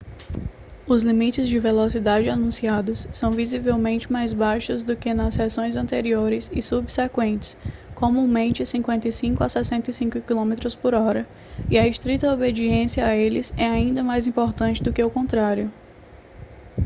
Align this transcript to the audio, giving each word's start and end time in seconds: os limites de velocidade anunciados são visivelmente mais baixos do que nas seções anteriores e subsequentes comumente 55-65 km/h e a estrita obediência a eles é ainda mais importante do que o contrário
os 0.87 1.03
limites 1.03 1.47
de 1.47 1.59
velocidade 1.59 2.27
anunciados 2.27 3.07
são 3.13 3.31
visivelmente 3.31 4.11
mais 4.11 4.33
baixos 4.33 4.81
do 4.83 4.97
que 4.97 5.13
nas 5.13 5.35
seções 5.35 5.77
anteriores 5.77 6.49
e 6.51 6.59
subsequentes 6.59 7.55
comumente 7.93 8.63
55-65 8.63 10.21
km/h 10.23 11.25
e 11.69 11.77
a 11.77 11.87
estrita 11.87 12.33
obediência 12.33 13.05
a 13.05 13.15
eles 13.15 13.53
é 13.55 13.67
ainda 13.67 14.03
mais 14.03 14.27
importante 14.27 14.81
do 14.81 14.91
que 14.91 15.03
o 15.03 15.09
contrário 15.11 15.71